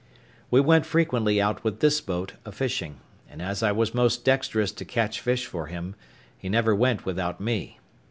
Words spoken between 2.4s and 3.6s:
a fishing; and